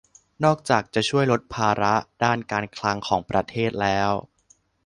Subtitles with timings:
[0.43, 1.93] นอกจากจะช่วยลดภาระ
[2.23, 4.11] ด้านการคลังของประเทศแล้ว